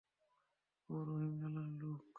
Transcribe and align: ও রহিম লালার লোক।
ও 0.89 0.95
রহিম 1.07 1.33
লালার 1.41 1.69
লোক। 1.81 2.01